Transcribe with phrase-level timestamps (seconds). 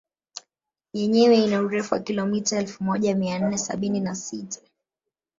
[0.93, 4.59] Yenyewe ina urefu wa kilomita elfu moja mia nne sabini na sita